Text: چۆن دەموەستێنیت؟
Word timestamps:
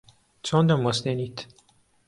چۆن 0.45 0.63
دەموەستێنیت؟ 0.69 1.37